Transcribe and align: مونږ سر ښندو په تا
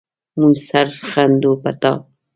مونږ 0.39 0.55
سر 0.67 0.87
ښندو 1.09 1.51
په 1.63 1.71
تا 1.81 1.93